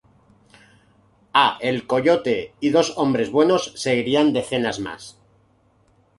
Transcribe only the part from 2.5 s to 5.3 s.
y "Dos hombres buenos" seguirían decenas más.